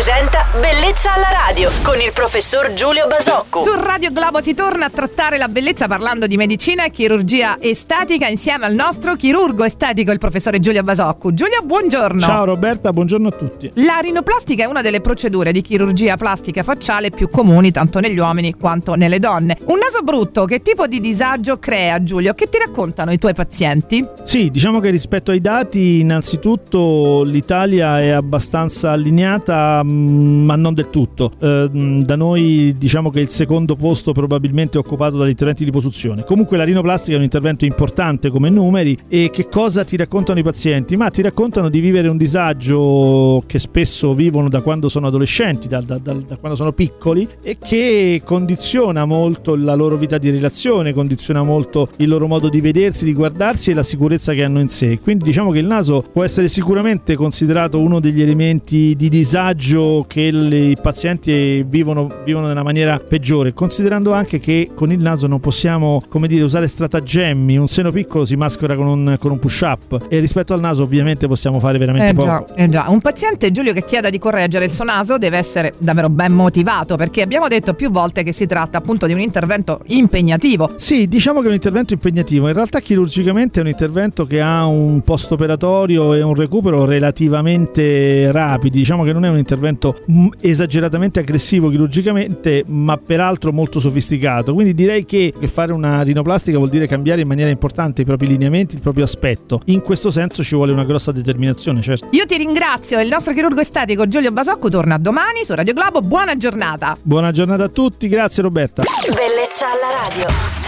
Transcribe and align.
presenta 0.00 0.46
Bellezza 0.58 1.12
alla 1.12 1.28
radio 1.46 1.68
con 1.82 2.00
il 2.00 2.10
professor 2.14 2.72
Giulio 2.72 3.06
Basocco. 3.06 3.62
Su 3.62 3.72
Radio 3.74 4.10
Globo 4.10 4.40
si 4.40 4.54
torna 4.54 4.86
a 4.86 4.88
trattare 4.90 5.36
la 5.36 5.46
bellezza 5.48 5.88
parlando 5.88 6.26
di 6.26 6.38
medicina 6.38 6.84
e 6.84 6.90
chirurgia 6.90 7.58
estetica 7.60 8.26
insieme 8.26 8.64
al 8.64 8.74
nostro 8.74 9.14
chirurgo 9.14 9.62
estetico, 9.62 10.10
il 10.10 10.18
professore 10.18 10.58
Giulio 10.58 10.82
Basocco. 10.82 11.34
Giulio, 11.34 11.60
buongiorno. 11.62 12.18
Ciao 12.18 12.46
Roberta, 12.46 12.94
buongiorno 12.94 13.28
a 13.28 13.30
tutti. 13.30 13.70
La 13.74 13.98
rinoplastica 13.98 14.64
è 14.64 14.66
una 14.66 14.80
delle 14.80 15.02
procedure 15.02 15.52
di 15.52 15.60
chirurgia 15.60 16.16
plastica 16.16 16.62
facciale 16.62 17.10
più 17.10 17.28
comuni 17.28 17.70
tanto 17.70 18.00
negli 18.00 18.18
uomini 18.18 18.54
quanto 18.54 18.94
nelle 18.94 19.18
donne. 19.18 19.58
Un 19.66 19.78
naso 19.78 20.00
brutto, 20.02 20.46
che 20.46 20.62
tipo 20.62 20.86
di 20.86 21.00
disagio 21.00 21.58
crea, 21.58 22.02
Giulio? 22.02 22.32
Che 22.32 22.48
ti 22.48 22.56
raccontano 22.56 23.12
i 23.12 23.18
tuoi 23.18 23.34
pazienti? 23.34 24.02
Sì, 24.24 24.50
diciamo 24.50 24.80
che 24.80 24.88
rispetto 24.88 25.30
ai 25.30 25.42
dati, 25.42 26.00
innanzitutto 26.00 27.22
l'Italia 27.22 28.00
è 28.00 28.08
abbastanza 28.08 28.92
allineata, 28.92 29.82
ma 29.90 30.56
non 30.56 30.74
del 30.74 30.90
tutto. 30.90 31.32
Eh, 31.38 31.68
da 31.70 32.16
noi 32.16 32.74
diciamo 32.76 33.10
che 33.10 33.20
il 33.20 33.28
secondo 33.28 33.76
posto 33.76 34.12
probabilmente 34.12 34.76
è 34.76 34.80
occupato 34.80 35.16
dagli 35.16 35.30
interventi 35.30 35.64
di 35.64 35.70
liposuzione. 35.70 36.24
Comunque 36.24 36.56
la 36.56 36.64
rinoplastica 36.64 37.14
è 37.14 37.16
un 37.16 37.24
intervento 37.24 37.64
importante 37.64 38.30
come 38.30 38.50
numeri 38.50 38.96
e 39.08 39.30
che 39.32 39.48
cosa 39.48 39.84
ti 39.84 39.96
raccontano 39.96 40.38
i 40.38 40.42
pazienti? 40.42 40.96
Ma 40.96 41.10
ti 41.10 41.22
raccontano 41.22 41.68
di 41.68 41.80
vivere 41.80 42.08
un 42.08 42.16
disagio 42.16 43.42
che 43.46 43.58
spesso 43.58 44.14
vivono 44.14 44.48
da 44.48 44.60
quando 44.60 44.88
sono 44.88 45.06
adolescenti, 45.06 45.68
da, 45.68 45.80
da, 45.80 45.98
da, 45.98 46.14
da 46.14 46.36
quando 46.36 46.56
sono 46.56 46.72
piccoli 46.72 47.28
e 47.42 47.58
che 47.58 48.22
condiziona 48.24 49.04
molto 49.04 49.56
la 49.56 49.74
loro 49.74 49.96
vita 49.96 50.18
di 50.18 50.30
relazione, 50.30 50.92
condiziona 50.92 51.42
molto 51.42 51.88
il 51.98 52.08
loro 52.08 52.26
modo 52.26 52.48
di 52.48 52.60
vedersi, 52.60 53.04
di 53.04 53.14
guardarsi 53.14 53.70
e 53.70 53.74
la 53.74 53.82
sicurezza 53.82 54.32
che 54.32 54.44
hanno 54.44 54.60
in 54.60 54.68
sé. 54.68 54.98
Quindi 54.98 55.24
diciamo 55.24 55.50
che 55.50 55.58
il 55.58 55.66
naso 55.66 56.04
può 56.12 56.24
essere 56.24 56.48
sicuramente 56.48 57.16
considerato 57.16 57.78
uno 57.78 58.00
degli 58.00 58.20
elementi 58.20 58.94
di 58.96 59.08
disagio 59.08 59.79
che 60.06 60.20
i 60.20 60.76
pazienti 60.80 61.64
vivono, 61.66 62.08
vivono 62.24 62.46
nella 62.46 62.62
maniera 62.62 62.98
peggiore, 62.98 63.52
considerando 63.52 64.12
anche 64.12 64.38
che 64.38 64.70
con 64.74 64.92
il 64.92 65.00
naso 65.00 65.26
non 65.26 65.40
possiamo, 65.40 66.02
come 66.08 66.28
dire, 66.28 66.44
usare 66.44 66.66
stratagemmi, 66.66 67.56
un 67.56 67.68
seno 67.68 67.90
piccolo 67.90 68.24
si 68.24 68.36
maschera 68.36 68.76
con 68.76 68.86
un, 68.86 69.16
con 69.18 69.30
un 69.30 69.38
push 69.38 69.60
up 69.60 70.06
e 70.08 70.18
rispetto 70.18 70.54
al 70.54 70.60
naso 70.60 70.82
ovviamente 70.82 71.26
possiamo 71.26 71.60
fare 71.60 71.78
veramente 71.78 72.10
Eh 72.10 72.14
poco. 72.14 72.26
già, 72.26 72.54
eh 72.54 72.68
già. 72.68 72.84
Un 72.88 73.00
paziente, 73.00 73.50
Giulio, 73.50 73.72
che 73.72 73.84
chieda 73.84 74.10
di 74.10 74.18
correggere 74.18 74.64
il 74.64 74.72
suo 74.72 74.84
naso 74.84 75.18
deve 75.18 75.38
essere 75.38 75.72
davvero 75.78 76.08
ben 76.08 76.32
motivato 76.32 76.96
perché 76.96 77.22
abbiamo 77.22 77.48
detto 77.48 77.74
più 77.74 77.90
volte 77.90 78.22
che 78.22 78.32
si 78.32 78.46
tratta 78.46 78.78
appunto 78.78 79.06
di 79.06 79.12
un 79.12 79.20
intervento 79.20 79.80
impegnativo. 79.86 80.72
Sì, 80.76 81.08
diciamo 81.08 81.40
che 81.40 81.46
è 81.46 81.48
un 81.48 81.54
intervento 81.54 81.92
impegnativo. 81.92 82.48
In 82.48 82.54
realtà 82.54 82.80
chirurgicamente 82.80 83.60
è 83.60 83.62
un 83.62 83.68
intervento 83.68 84.26
che 84.26 84.40
ha 84.40 84.66
un 84.66 85.00
post 85.02 85.32
operatorio 85.32 86.14
e 86.14 86.22
un 86.22 86.34
recupero 86.34 86.84
relativamente 86.84 88.30
rapidi. 88.32 88.78
Diciamo 88.78 89.04
che 89.04 89.12
non 89.12 89.24
è 89.24 89.28
un 89.28 89.38
intervento 89.38 89.68
mm, 89.78 90.26
esageratamente 90.40 91.20
aggressivo 91.20 91.68
chirurgicamente, 91.68 92.64
ma 92.68 92.96
peraltro 92.96 93.52
molto 93.52 93.80
sofisticato. 93.80 94.54
Quindi 94.54 94.74
direi 94.74 95.04
che, 95.04 95.32
che 95.38 95.46
fare 95.46 95.72
una 95.72 96.02
rinoplastica 96.02 96.58
vuol 96.58 96.70
dire 96.70 96.86
cambiare 96.86 97.20
in 97.22 97.28
maniera 97.28 97.50
importante 97.50 98.02
i 98.02 98.04
propri 98.04 98.26
lineamenti, 98.26 98.76
il 98.76 98.80
proprio 98.80 99.04
aspetto. 99.04 99.60
In 99.66 99.80
questo 99.80 100.10
senso 100.10 100.42
ci 100.42 100.54
vuole 100.54 100.72
una 100.72 100.84
grossa 100.84 101.12
determinazione, 101.12 101.80
certo. 101.82 102.08
Io 102.10 102.26
ti 102.26 102.36
ringrazio, 102.36 103.00
il 103.00 103.08
nostro 103.08 103.32
chirurgo 103.32 103.60
estetico 103.60 104.06
Giulio 104.06 104.32
Basocco 104.32 104.68
torna 104.68 104.98
domani 104.98 105.44
su 105.44 105.54
Radio 105.54 105.72
Globo. 105.72 106.00
Buona 106.00 106.36
giornata. 106.36 106.96
Buona 107.02 107.30
giornata 107.30 107.64
a 107.64 107.68
tutti, 107.68 108.08
grazie 108.08 108.42
Roberta. 108.42 108.82
Bellezza 108.82 109.66
alla 109.66 110.08
radio. 110.08 110.59